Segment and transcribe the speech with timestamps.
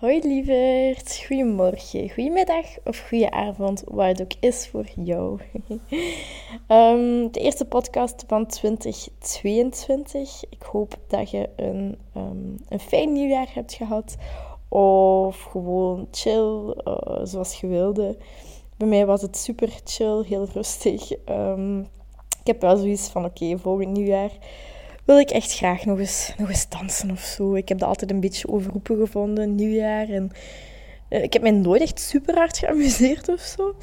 [0.00, 5.40] Hoi lieverd, goedemorgen, goedemiddag of goede avond, waar het ook is voor jou.
[6.68, 10.44] um, de eerste podcast van 2022.
[10.50, 14.16] Ik hoop dat je een, um, een fijn nieuwjaar hebt gehad
[14.68, 18.16] of gewoon chill, uh, zoals je wilde.
[18.76, 21.12] Bij mij was het super chill, heel rustig.
[21.28, 21.80] Um,
[22.40, 24.30] ik heb wel zoiets van, oké, volgend nieuwjaar
[25.06, 27.54] wil ik echt graag nog eens, nog eens dansen of zo.
[27.54, 30.08] Ik heb dat altijd een beetje overroepen gevonden, nieuwjaar.
[30.08, 30.30] En
[31.10, 33.74] uh, ik heb mij nooit echt super hard geamuseerd of zo.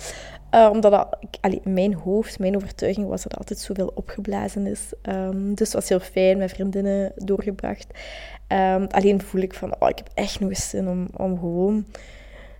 [0.51, 4.93] Uh, omdat dat, allee, mijn hoofd, mijn overtuiging was dat altijd zoveel opgeblazen is.
[5.09, 7.87] Um, dus het was heel fijn, met vriendinnen doorgebracht.
[8.47, 11.85] Um, alleen voel ik van, oh, ik heb echt nog eens zin om, om gewoon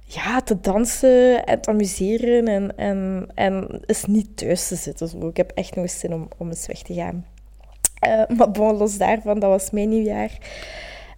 [0.06, 2.48] ja, te dansen en te amuseren.
[2.48, 5.08] En, en, en eens niet thuis te zitten.
[5.08, 5.28] Zo.
[5.28, 7.26] Ik heb echt nog eens zin om, om eens weg te gaan.
[8.08, 10.38] Uh, maar bon, los daarvan, dat was mijn nieuwjaar.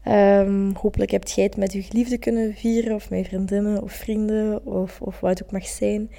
[0.07, 4.65] Um, hopelijk hebt jij het met je geliefde kunnen vieren, of met vriendinnen of vrienden,
[4.65, 6.11] of, of wat het ook mag zijn.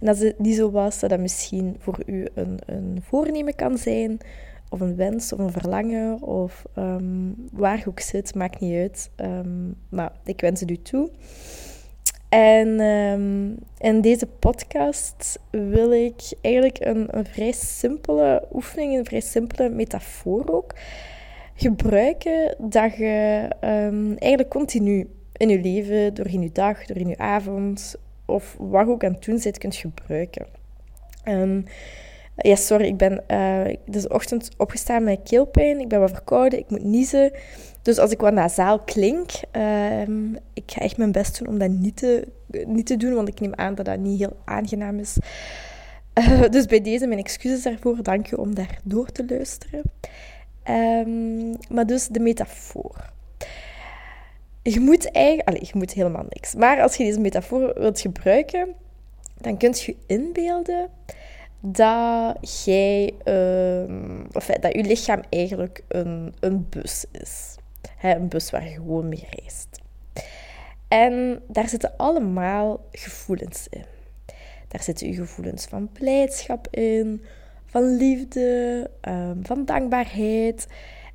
[0.00, 3.78] En als het niet zo was, dat dat misschien voor u een, een voornemen kan
[3.78, 4.18] zijn,
[4.68, 9.10] of een wens, of een verlangen, of um, waar je ook zit, maakt niet uit.
[9.16, 11.10] Um, maar ik wens het u toe.
[12.28, 19.20] En um, in deze podcast wil ik eigenlijk een, een, vrij simpele oefening, een vrij
[19.20, 20.74] simpele metafoor ook
[21.54, 22.54] gebruiken.
[22.58, 27.18] Dat je um, eigenlijk continu in je leven, door in je dag, door in je
[27.18, 30.46] avond of wat ook aan het doen zit, kunt gebruiken.
[32.36, 35.80] Ja, sorry, ik ben uh, deze ochtend opgestaan met keelpijn.
[35.80, 37.32] Ik ben wat verkouden, ik moet niezen.
[37.86, 40.00] Dus als ik wat nasaal klink, uh,
[40.52, 42.28] ik ga echt mijn best doen om dat niet te,
[42.66, 45.16] niet te doen, want ik neem aan dat dat niet heel aangenaam is.
[46.14, 48.02] Uh, dus bij deze mijn excuses daarvoor.
[48.02, 49.82] Dank je om daar door te luisteren.
[50.70, 53.10] Um, maar dus de metafoor.
[54.62, 55.48] Je moet eigenlijk...
[55.48, 56.54] Allez, je moet helemaal niks.
[56.54, 58.74] Maar als je deze metafoor wilt gebruiken,
[59.40, 60.88] dan kunt je inbeelden
[61.60, 63.14] dat jij...
[63.24, 67.56] Uh, of dat je lichaam eigenlijk een, een bus is
[68.02, 69.68] een bus waar je gewoon mee reist.
[70.88, 73.84] En daar zitten allemaal gevoelens in.
[74.68, 77.22] Daar zitten je gevoelens van blijdschap in,
[77.66, 80.66] van liefde, ehm, van dankbaarheid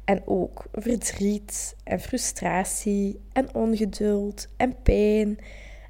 [0.05, 5.37] en ook verdriet en frustratie en ongeduld en pijn.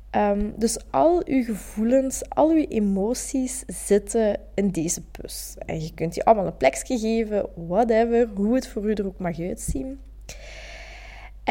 [0.09, 5.55] Ehm, dus al uw gevoelens, al uw emoties zitten in deze bus.
[5.65, 9.19] En je kunt die allemaal een plekje geven, whatever, hoe het voor u er ook
[9.19, 9.99] mag uitzien.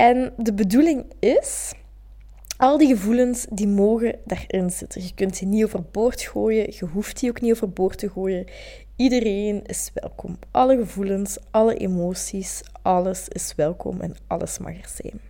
[0.00, 1.72] En de bedoeling is,
[2.56, 5.03] al die gevoelens die mogen daarin zitten.
[5.03, 8.47] Je kunt die niet overboord gooien, je hoeft die ook niet overboord te gooien.
[8.97, 10.38] Iedereen is welkom.
[10.50, 15.21] Alle gevoelens, alle emoties, alles is welkom en alles mag er zijn.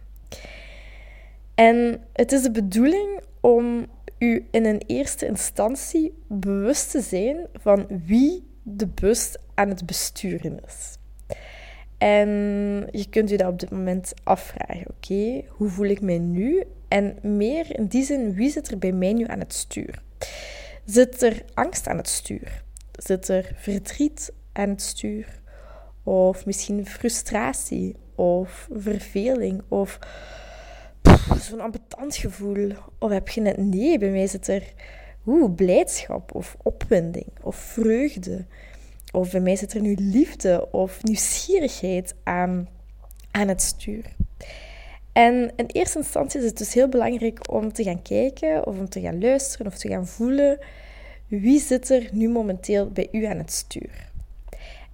[1.55, 3.87] En het is de bedoeling om
[4.19, 10.61] u in een eerste instantie bewust te zijn van wie de bus aan het besturen
[10.67, 10.99] is.
[12.01, 12.29] En
[12.91, 14.87] je kunt je dat op dit moment afvragen.
[14.97, 16.65] Oké, hoe voel ik mij nu?
[16.89, 20.03] En meer in die zin, wie zit er bij mij nu aan het stuur?
[20.85, 22.63] Zit er angst aan het stuur?
[22.93, 25.41] Zit er verdriet aan het stuur?
[26.03, 27.97] Of misschien frustratie?
[28.15, 29.63] Of verveling?
[29.69, 29.99] Of
[31.41, 32.73] zo'n ambetant gevoel?
[32.99, 34.73] Of heb je net nee, bij mij zit er
[35.27, 38.45] oeh, blijdschap of opwinding of vreugde.
[39.13, 42.69] Of bij mij zit er nu liefde of nieuwsgierigheid aan,
[43.31, 44.05] aan het stuur.
[45.13, 48.89] En in eerste instantie is het dus heel belangrijk om te gaan kijken of om
[48.89, 50.59] te gaan luisteren of te gaan voelen
[51.31, 54.09] wie zit er nu momenteel bij u aan het stuur.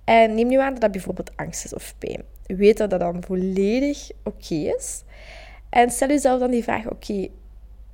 [0.04, 2.22] En neem nu aan dat dat bijvoorbeeld angst is of pijn.
[2.46, 5.02] Weet dat dat dan volledig oké is.
[5.68, 7.28] En stel jezelf dan die vraag: oké,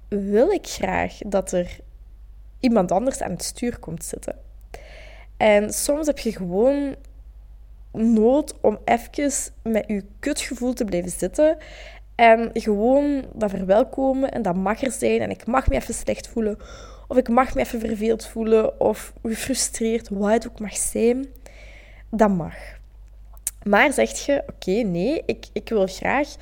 [0.08, 1.79] wil ik graag dat er
[2.61, 4.37] iemand anders aan het stuur komt zitten?
[5.43, 6.97] En soms heb je gewoon
[7.93, 11.56] nood om even met je kutgevoel te blijven zitten.
[12.15, 15.21] En gewoon dat verwelkomen en dat mag er zijn.
[15.21, 16.59] En ik mag me even slecht voelen.
[17.09, 18.81] Of ik mag me even verveeld voelen.
[18.81, 21.27] Of gefrustreerd, wat het ook mag zijn.
[22.11, 22.55] Dat mag.
[23.62, 26.37] Maar zeg je, oké, nee, ik, ik wil graag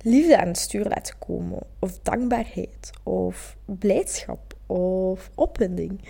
[0.00, 1.58] liefde aan het stuur laten komen.
[1.78, 2.90] Of dankbaarheid.
[3.02, 4.54] Of blijdschap.
[4.66, 6.00] Of opwinding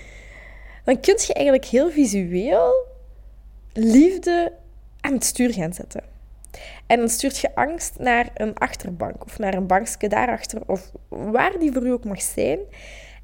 [0.85, 2.73] dan kun je eigenlijk heel visueel
[3.73, 4.53] liefde
[5.01, 6.03] aan het stuur gaan zetten.
[6.87, 11.59] En dan stuurt je angst naar een achterbank of naar een bankje daarachter of waar
[11.59, 12.59] die voor u ook mag zijn.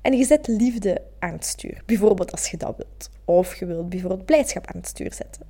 [0.02, 1.82] En je zet liefde aan het stuur.
[1.86, 3.10] Bijvoorbeeld als je dat wilt.
[3.24, 5.46] Of je wilt bijvoorbeeld blijdschap aan het stuur zetten.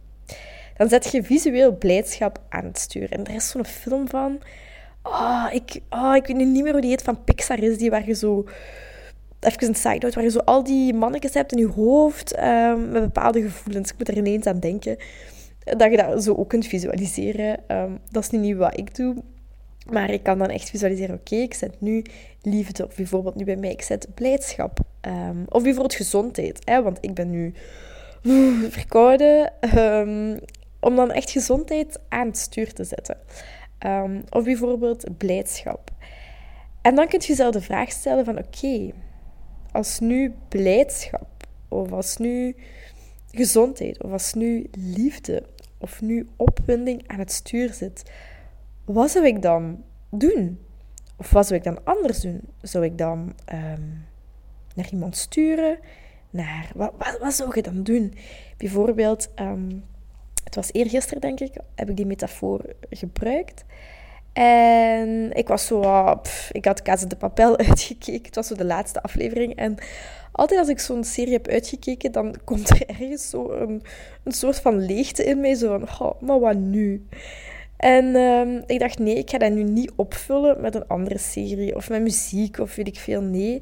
[0.77, 3.12] Dan zet je visueel blijdschap aan het stuur.
[3.12, 4.41] En er is zo'n film van...
[5.03, 8.07] Oh, ik, oh, ik weet niet meer hoe die heet, van Pixar is die, waar
[8.07, 8.45] je zo...
[9.41, 13.03] Even een side-out, waar je zo al die mannetjes hebt in je hoofd um, met
[13.03, 13.91] bepaalde gevoelens.
[13.91, 14.97] Ik moet er ineens aan denken
[15.65, 17.59] dat je dat zo ook kunt visualiseren.
[17.69, 19.15] Um, dat is niet wat ik doe.
[19.91, 22.05] Maar ik kan dan echt visualiseren, oké, ik zet nu
[22.43, 24.79] liefde, of bijvoorbeeld nu bij mij, ik zet blijdschap.
[25.01, 27.55] Um, of bijvoorbeeld gezondheid, hè, want ik ben nu
[28.69, 29.53] verkouden.
[30.81, 33.17] Om dan echt gezondheid aan het stuur te zetten.
[34.31, 35.91] Of bijvoorbeeld blijdschap.
[36.83, 38.91] En dan kun je jezelf de vraag stellen van, oké,
[39.73, 42.57] als nu blijdschap, of als nu
[43.31, 45.43] gezondheid, of als nu liefde,
[45.79, 48.11] of nu opwinding aan het stuur zit,
[48.85, 50.59] wat zou ik dan doen?
[51.17, 52.41] Of wat zou ik dan anders doen?
[52.63, 53.19] Zou ik dan
[53.53, 54.05] um,
[54.75, 55.79] naar iemand sturen?
[56.31, 58.15] Naar, wat, wat, zou je dan doen?
[58.57, 59.85] Bijvoorbeeld, um,
[60.45, 63.65] het was eergisteren denk ik, heb ik die metafoor gebruikt.
[64.32, 65.81] En ik was zo,
[66.23, 68.25] pff, ik had Casa de Papel uitgekeken.
[68.25, 69.55] Het was zo de laatste aflevering.
[69.55, 69.77] En
[70.32, 73.82] altijd als ik zo'n serie heb uitgekeken, dan komt er ergens zo een,
[74.25, 75.55] een soort van leegte in mij.
[75.55, 77.06] Zo van, oh, maar wat nu?
[77.77, 81.76] En um, ik dacht, nee, ik ga dat nu niet opvullen met een andere serie
[81.76, 83.23] of met muziek of weet ik veel.
[83.23, 83.55] Nee,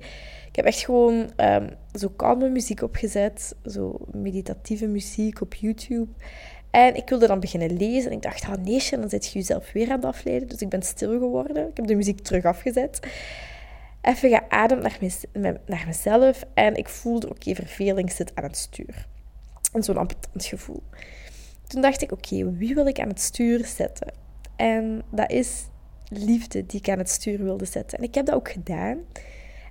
[0.49, 6.11] ik heb echt gewoon um, zo kalme muziek opgezet, zo meditatieve muziek op YouTube.
[6.71, 9.73] En ik wilde dan beginnen lezen en ik dacht, ah nee, dan zit je jezelf
[9.73, 10.49] weer aan het afleiden.
[10.49, 11.69] Dus ik ben stil geworden.
[11.69, 13.01] Ik heb de muziek terug afgezet.
[14.03, 15.23] Even geademd naar, mez
[15.67, 19.07] naar mezelf en ik voelde, oké, verveling zit aan het stuur.
[19.73, 20.83] En zo'n ambetant gevoel.
[21.67, 24.13] Toen dacht ik, oké, wie wil ik aan het stuur zetten?
[24.57, 25.67] En dat is
[26.09, 27.99] liefde die ik aan het stuur wilde zetten.
[27.99, 28.99] En ik heb dat ook gedaan.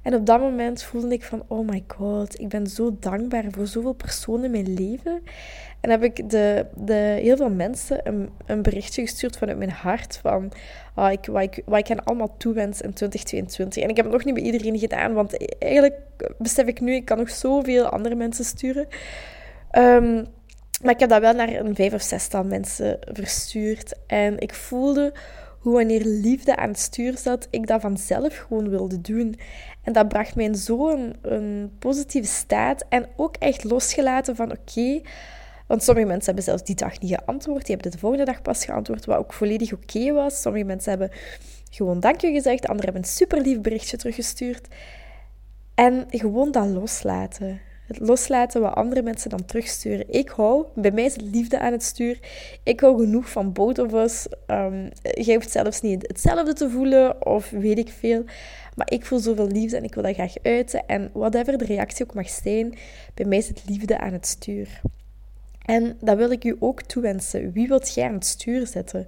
[0.07, 3.67] En op dat moment voelde ik van, oh my god, ik ben zo dankbaar voor
[3.67, 5.23] zoveel personen in mijn leven.
[5.81, 10.17] En heb ik de, de, heel veel mensen een, een berichtje gestuurd vanuit mijn hart
[10.21, 10.51] van
[10.95, 13.83] oh, ik, wat, ik, ik hen allemaal toewens in 2022.
[13.83, 15.99] En ik heb het nog niet bij iedereen gedaan, want eigenlijk
[16.37, 18.87] besef ik nu, ik kan nog zoveel andere mensen sturen.
[19.71, 20.25] Um,
[20.81, 23.93] maar ik heb dat wel naar een vijf of zestal mensen verstuurd.
[24.05, 25.13] En ik voelde
[25.67, 29.35] hoe wanneer liefde aan het stuur zat, ik dat vanzelf gewoon wilde doen.
[29.87, 32.85] En dat bracht mij in zo'n een positieve staat.
[32.89, 35.01] En ook echt losgelaten van oké.
[35.67, 37.65] want sommige mensen hebben zelfs die dag niet geantwoord.
[37.65, 40.41] Die hebben de volgende dag pas geantwoord, wat ook volledig oké was.
[40.41, 41.11] Sommige mensen hebben
[41.69, 42.67] gewoon dankje gezegd.
[42.67, 44.67] Anderen hebben een super lief berichtje teruggestuurd.
[45.75, 47.61] En gewoon dat loslaten.
[47.87, 50.13] Het loslaten wat andere mensen dan terugsturen.
[50.13, 52.19] Ik hou, bij mij is het liefde aan het stuur.
[52.63, 54.27] Ik hou genoeg van both of us.
[54.47, 54.89] Um,
[55.25, 58.23] hoeft zelfs niet hetzelfde te voelen of weet ik veel.
[58.77, 60.87] Maar ik voel zoveel liefde en ik wil dat graag uiten.
[60.87, 62.77] En whatever de reactie ook mag zijn,
[63.13, 64.81] bij mij is het liefde aan het stuur.
[65.65, 67.51] En dat wil ik u ook toewensen.
[67.51, 69.07] Wie wilt jij aan het stuur zetten?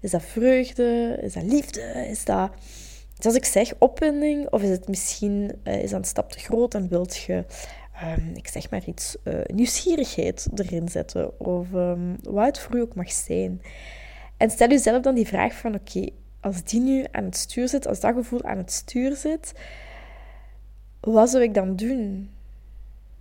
[0.00, 1.18] Is dat vreugde?
[1.22, 1.80] Is dat liefde?
[2.10, 2.50] Is dat,
[3.18, 4.48] zoals ik zeg, opwinding?
[4.50, 7.44] Of is het misschien uh, is dat een stap te groot en wilt je
[8.18, 11.40] um, ik zeg maar iets, uh, nieuwsgierigheid erin zetten.
[11.40, 13.62] Of um, wat het voor u ook mag zijn.
[14.36, 16.08] En stel jezelf dan die vraag van, oké,
[16.40, 19.52] als die nu aan het stuur zit, als dat gevoel aan het stuur zit,
[21.00, 22.30] wat zou ik dan doen?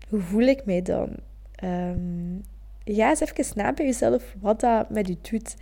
[0.09, 1.15] Hoe voel ik mij dan?
[1.63, 2.43] Um,
[2.85, 5.55] ga eens even na bij jezelf wat dat met u doet.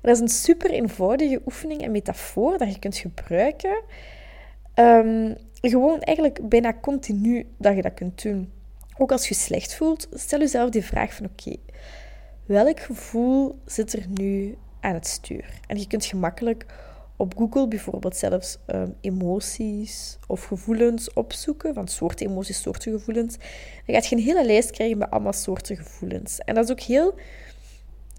[0.00, 3.82] Dat is een super eenvoudige oefening en metafoor dat je kunt gebruiken.
[4.74, 8.52] Um, gewoon eigenlijk bijna continu dat je dat kunt doen.
[8.98, 11.56] Ook als je slecht voelt, stel jezelf die vraag van oké,
[12.46, 15.60] welk gevoel zit er nu aan het stuur?
[15.66, 16.66] En je kunt gemakkelijk
[17.16, 23.36] op Google bijvoorbeeld zelfs um, emoties of gevoelens opzoeken, van soorten emoties, soorten gevoelens.
[23.86, 26.38] Dan gaat je een hele lijst krijgen met allemaal soorten gevoelens.
[26.38, 27.14] En dat is ook heel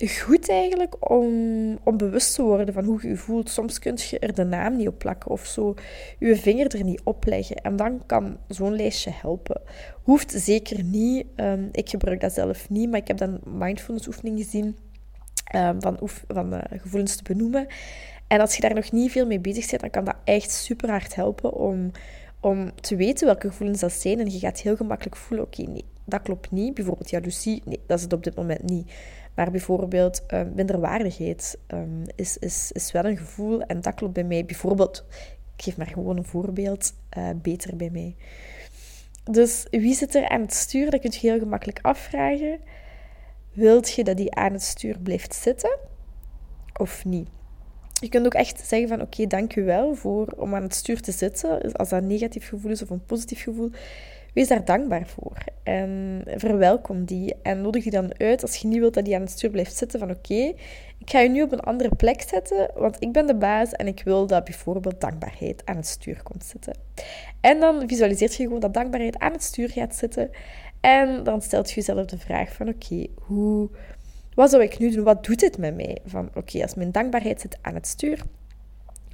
[0.05, 3.49] goed eigenlijk om, om bewust te worden van hoe je je voelt.
[3.49, 5.73] Soms kun je er de naam niet op plakken of zo
[6.19, 7.55] je vinger er niet op leggen.
[7.55, 9.61] En dan kan zo'n lijstje helpen.
[10.03, 11.25] Hoeft zeker niet.
[11.35, 14.77] Um, ik gebruik dat zelf niet, maar ik heb dan mindfulness oefening gezien
[15.55, 17.67] um, van, van uh, gevoelens te benoemen.
[18.27, 20.89] En als je daar nog niet veel mee bezig bent, dan kan dat echt super
[20.89, 21.91] hard helpen om,
[22.39, 24.19] om te weten welke gevoelens dat zijn.
[24.19, 26.73] En je gaat heel gemakkelijk voelen, oké, nee, dat klopt niet.
[26.73, 28.91] Bijvoorbeeld jaloezie, nee, dat is het op dit moment niet.
[29.35, 34.23] Maar bijvoorbeeld uh, minderwaardigheid um, is, is, is wel een gevoel en dat klopt bij
[34.23, 34.45] mij.
[34.45, 35.05] Bijvoorbeeld,
[35.55, 38.15] ik geef maar gewoon een voorbeeld, uh, beter bij mij.
[39.23, 40.91] Dus wie zit er aan het stuur?
[40.91, 42.59] Dat kun je heel gemakkelijk afvragen.
[43.53, 45.77] Wilt je dat die aan het stuur blijft zitten?
[46.77, 47.29] of niet.
[47.99, 51.01] Je kunt ook echt zeggen van oké, dank u wel voor om aan het stuur
[51.01, 51.71] te zitten.
[51.71, 53.71] Als dat een negatief gevoel is of een positief gevoel,
[54.33, 55.37] wees daar dankbaar voor.
[55.63, 57.35] En verwelkom die.
[57.41, 59.75] En nodig die dan uit als je niet wilt dat die aan het stuur blijft
[59.75, 60.53] zitten van oké,
[60.97, 63.87] ik ga je nu op een andere plek zetten, want ik ben de baas en
[63.87, 66.73] ik wil dat bijvoorbeeld dankbaarheid aan het stuur komt zitten.
[67.41, 70.29] En dan visualiseert je gewoon dat dankbaarheid aan het stuur gaat zitten.
[70.81, 73.69] En dan stelt je jezelf de vraag van oké, hoe
[74.37, 75.03] wat zou ik nu doen?
[75.03, 75.97] Wat doet dit met mij?
[76.05, 78.21] Van oké, als mijn dankbaarheid zit aan het stuur,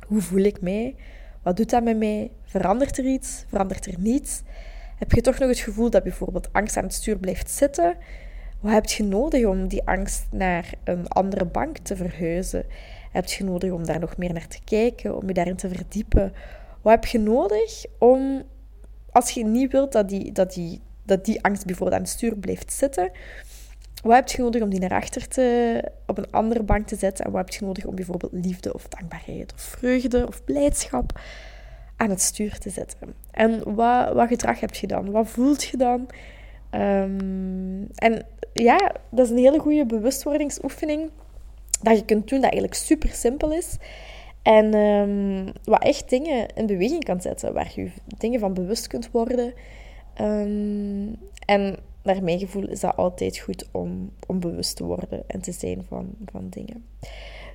[0.08, 0.96] hoe voel ik mij?
[1.42, 2.32] Wat doet dat met mij?
[2.44, 3.46] Verandert er iets?
[3.48, 4.42] Verandert er niets?
[4.98, 7.96] Heb je toch nog het gevoel dat bijvoorbeeld angst aan het stuur blijft zitten?
[8.60, 12.66] Wat heb je nodig om die angst naar een andere bank te verhuizen?
[13.12, 16.34] Heb je nodig om daar nog meer naar te kijken, om je daarin te verdiepen?
[16.82, 18.44] Wat heb je nodig om,
[19.12, 22.36] als je niet wilt dat die, dat die, dat die angst bijvoorbeeld aan het stuur
[22.38, 23.12] blijft zitten,
[24.04, 27.26] wat heb je nodig om die naar achter te, op een andere bank te zetten?
[27.26, 31.20] En wat heb je nodig om bijvoorbeeld liefde of dankbaarheid of vreugde of blijdschap
[31.98, 33.14] aan het stuur te zetten?
[33.32, 35.12] En wat, wat gedrag heb je dan?
[35.12, 36.08] Wat voelt je dan?
[36.70, 41.10] Ehm, en ja, dat is een hele goede bewustwordingsoefening
[41.82, 43.78] dat je kunt doen, dat eigenlijk super simpel is.
[44.42, 49.12] En um, wat echt dingen in beweging kan zetten, waar je dingen van bewust kunt
[49.12, 49.54] worden.
[50.22, 55.42] Um, en naar mijn gevoel is dat altijd goed om, om bewust te worden en
[55.42, 56.86] te zijn van, van dingen.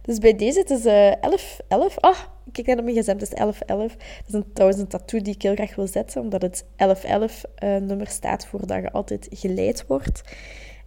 [0.03, 1.99] Dus bij deze, het is uh, 11, 11.
[1.99, 2.19] Ah,
[2.53, 3.97] kijk naar mijn gsm, het is 11, 11.
[3.97, 7.05] Dat is een, trouwens een tattoo die ik heel graag wil zetten, omdat het 11,
[7.05, 10.23] 11 uh, nummer staat voor dat je altijd geleid wordt.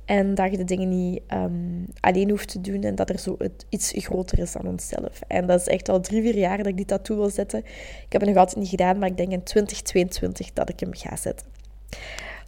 [0.05, 3.37] En dat je de dingen niet um, alleen hoeft te doen en dat er zo
[3.69, 5.21] iets groter is dan onszelf.
[5.27, 7.59] En dat is echt al drie, vier jaar dat ik die tattoo wil zetten.
[7.59, 10.93] Ik heb het nog altijd niet gedaan, maar ik denk in 2022 dat ik hem
[10.93, 11.47] ga zetten.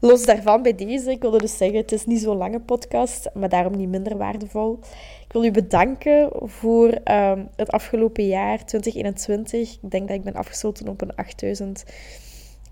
[0.04, 3.50] Los daarvan bij deze, ik wilde dus zeggen, het is niet zo'n lange podcast, maar
[3.50, 4.80] daarom niet minder waardevol.
[5.26, 9.74] Ik wil u bedanken voor um, het afgelopen jaar, 2021.
[9.82, 11.84] Ik denk dat ik ben afgesloten op een 8000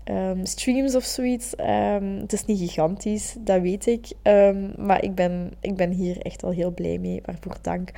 [0.04, 1.54] um, ehm, streams of zoiets.
[1.60, 4.08] Um, het is niet gigantisch, dat weet ik.
[4.76, 7.22] maar ik ben, ik ben hier echt wel heel blij mee.
[7.24, 7.90] Waarvoor dank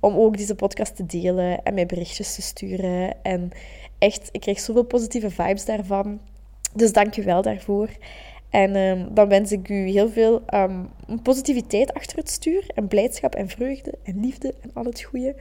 [0.00, 3.22] om ook deze podcast te delen en mij berichtjes te sturen.
[3.22, 3.50] En
[3.98, 6.20] echt, ik kreeg zoveel positieve vibes daarvan.
[6.74, 7.88] Dus dank je wel daarvoor.
[8.50, 10.88] En um, dan wens ik u heel veel um,
[11.22, 12.64] positiviteit achter het stuur.
[12.74, 15.34] En blijdschap en vreugde en liefde en al het goede.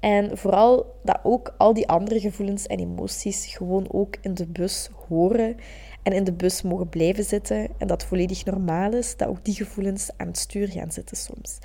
[0.00, 4.88] En vooral dat ook al die andere gevoelens en emoties gewoon ook in de bus
[5.08, 5.56] horen.
[6.02, 7.68] En in de bus mogen blijven zitten.
[7.78, 11.58] En dat volledig normaal is dat ook die gevoelens aan het stuur gaan zitten soms.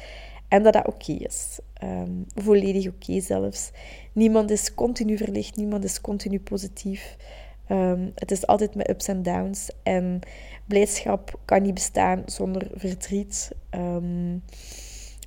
[0.48, 1.60] En dat dat oké is.
[1.84, 3.72] Um, volledig oké zelfs.
[4.14, 7.16] Niemand is continu verlicht, niemand is continu positief.
[7.70, 9.70] Um, het is altijd met ups en downs.
[9.84, 10.20] En
[10.66, 13.52] blijdschap kan niet bestaan zonder verdriet.
[13.72, 14.44] Um,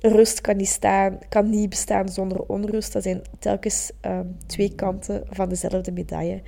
[0.01, 2.93] rust kan niet, staan, kan niet bestaan zonder onrust.
[2.93, 6.41] Dat zijn telkens um, twee kanten van dezelfde medaille.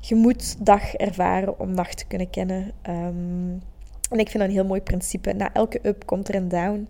[0.00, 2.72] Je moet dag ervaren om nacht te kunnen kennen.
[2.82, 5.32] en ik vind dat een heel mooi principe.
[5.32, 6.88] Na elke up komt er een down.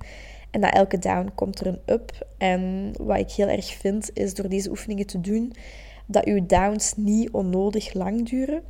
[0.51, 2.27] En na elke down komt er een up.
[2.39, 5.53] En wat ik heel erg vind, is door deze oefeningen te doen,
[6.13, 8.63] dat je downs niet onnodig lang duren.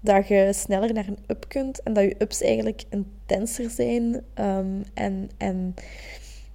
[0.00, 4.82] Dat je sneller naar een up kunt en dat je ups eigenlijk intenser zijn um,
[4.94, 5.74] en, en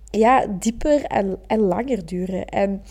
[0.10, 2.46] ja, dieper en, en langer duren.
[2.46, 2.82] En,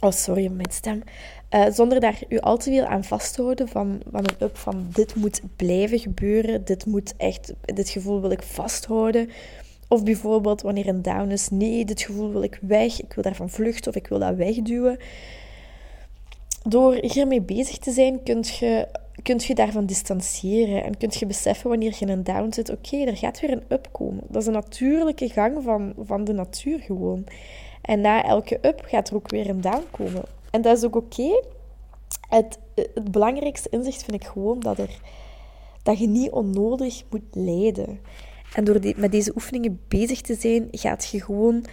[0.00, 1.02] oh sorry mijn stem.
[1.50, 4.56] Uh, zonder daar u al te veel aan vast te houden van, van een up
[4.56, 9.28] van dit moet blijven gebeuren, dit moet echt, dit gevoel wil ik vasthouden.
[9.88, 13.50] Of bijvoorbeeld wanneer een down is, nee, dit gevoel wil ik weg, ik wil daarvan
[13.50, 14.98] vluchten of ik wil dat wegduwen
[16.68, 18.88] door hiermee bezig te zijn, kun je,
[19.22, 22.96] kunt je daarvan distancieren en kunt je beseffen wanneer je in een down zit, oké,
[22.96, 24.24] er gaat weer een up komen.
[24.28, 27.24] Dat is een natuurlijke gang van, van de natuur gewoon.
[27.82, 30.22] En na elke up gaat er ook weer een down komen.
[30.50, 31.42] En dat is ook oké.
[32.28, 35.00] Het, het belangrijkste inzicht vind ik gewoon dat, er,
[35.82, 38.00] dat je niet onnodig moet lijden.
[38.54, 41.64] En door die, met deze oefeningen bezig te zijn, gaat je gewoon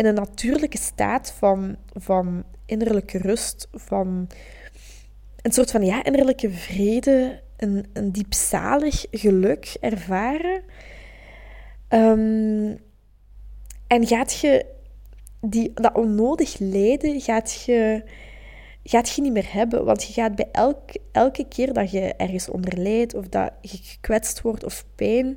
[0.00, 4.28] in een natuurlijke staat van, van innerlijke rust, van
[5.42, 10.62] een soort van ja, innerlijke vrede, een, een diepzalig geluk ervaren.
[11.88, 12.78] Um,
[13.86, 14.66] en gaat je
[15.40, 18.02] die, dat onnodig lijden, gaat je,
[18.84, 19.84] gaat je niet meer hebben.
[19.84, 20.80] Want je gaat bij elk,
[21.12, 25.34] elke keer dat je ergens onder lijdt, of dat je gekwetst wordt, of pijn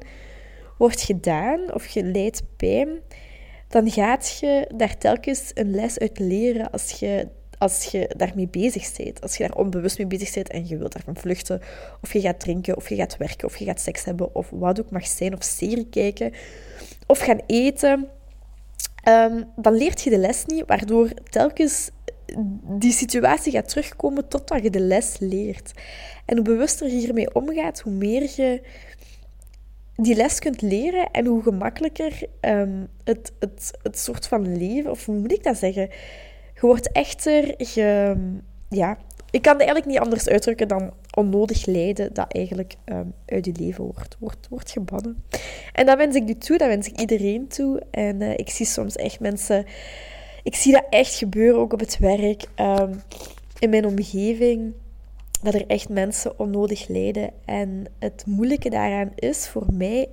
[0.78, 3.00] wordt gedaan, of je lijdt pijn,
[3.74, 7.28] dan gaat je daar telkens een les uit leren als je,
[7.58, 9.22] als je daarmee bezig bent.
[9.22, 11.62] Als je daar onbewust mee bezig bent en je wilt daarvan vluchten,
[12.02, 14.80] of je gaat drinken, of je gaat werken, of je gaat seks hebben, of wat
[14.80, 16.34] ook mag zijn, of serie kijken,
[17.08, 18.08] of gaan eten.
[19.04, 21.90] ehm, dan leert je de les niet, waardoor telkens
[22.64, 25.72] die situatie gaat terugkomen totdat je de les leert.
[26.26, 28.62] En hoe bewuster je hiermee omgaat, hoe meer je
[29.96, 35.06] die les kunt leren en hoe gemakkelijker um, het, het, het soort van leven, of
[35.06, 35.90] hoe moet ik dat zeggen?
[36.54, 37.56] Je wordt echter,
[38.70, 38.98] ja,
[39.30, 43.52] ik kan het eigenlijk niet anders uitdrukken dan onnodig lijden dat eigenlijk um, uit je
[43.60, 45.24] leven wordt, wordt, wordt gebannen.
[45.72, 47.82] En dat wens ik u toe, dat wens ik iedereen toe.
[47.92, 49.66] En uh, ik zie soms echt mensen,
[50.44, 53.02] ik zie dat echt gebeuren ook op het werk, um,
[53.60, 54.74] in mijn omgeving
[55.44, 57.32] dat er echt mensen onnodig lijden.
[57.46, 60.10] En het moeilijke daaraan is voor mij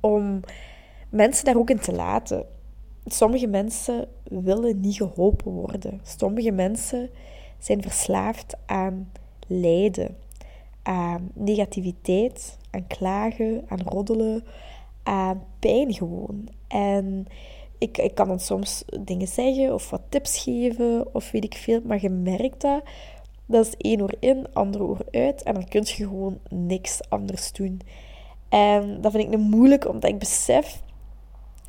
[0.00, 0.40] om
[1.08, 2.46] mensen daar ook in te laten.
[3.06, 6.00] Sommige mensen willen niet geholpen worden.
[6.02, 7.10] Sommige mensen
[7.58, 9.10] zijn verslaafd aan
[9.46, 10.16] lijden,
[10.82, 14.44] aan negativiteit, aan klagen, aan roddelen,
[15.02, 16.48] aan pijn gewoon.
[16.68, 17.26] En
[17.78, 21.80] ik, ik kan dan soms dingen zeggen of wat tips geven of weet ik veel,
[21.84, 22.82] maar je merkt dat
[23.48, 25.42] dat is één oor in, andere oor uit.
[25.42, 27.80] En dan kun je gewoon niks anders doen.
[28.48, 30.82] En dat vind ik nu moeilijk, omdat ik besef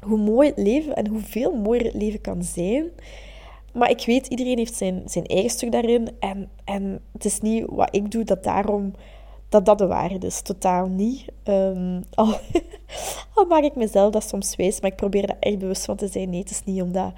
[0.02, 2.90] hoe mooi het leven en hoeveel mooier het leven kan zijn.
[3.74, 6.10] Maar ik weet, iedereen heeft zijn, zijn eigen stuk daarin.
[6.20, 8.94] En, en het is niet wat ik doe, dat daarom
[9.50, 10.42] dat dat de waarheid is.
[10.42, 11.26] Totaal niet.
[11.44, 15.96] Um, al, maak ik mezelf dat soms wijs, maar ik probeer daar echt bewust van
[15.96, 16.30] te zijn.
[16.30, 17.14] Nee, het is niet omdat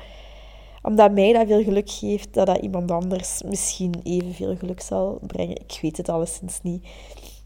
[0.81, 5.55] omdat mij dat veel geluk geeft, dat dat iemand anders misschien evenveel geluk zal brengen.
[5.55, 6.83] Ik weet het alleszins niet.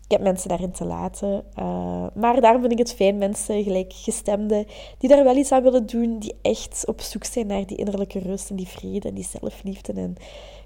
[0.05, 1.43] Ik heb mensen daarin te laten.
[1.59, 4.65] Uh, maar daarom vind ik het fijn, mensen, gelijkgestemden,
[4.97, 8.19] die daar wel iets aan willen doen, die echt op zoek zijn naar die innerlijke
[8.19, 9.93] rust en die vrede en die zelfliefde.
[9.93, 10.15] En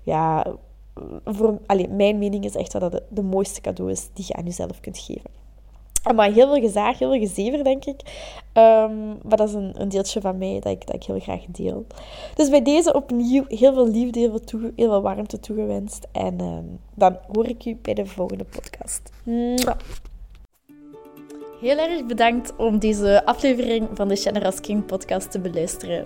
[0.04, 0.46] ja,
[1.26, 1.60] voor,
[1.90, 4.98] mijn mening is echt dat dat de mooiste cadeau is die je aan jezelf kunt
[4.98, 5.32] geven.
[6.16, 8.02] Maar heel veel gezaag, heel veel gezever, denk ik.
[8.54, 11.46] Um, maar dat is een, een, deeltje van mij dat ik, dat ik heel graag
[11.48, 11.86] deel.
[12.36, 16.08] Dus bij deze opnieuw heel veel liefde, heel veel, heel veel warmte toegewenst.
[16.12, 19.10] En um, dan hoor ik u bij de volgende podcast.
[21.60, 26.06] Heel erg bedankt om deze aflevering van de Generous King podcast te beluisteren.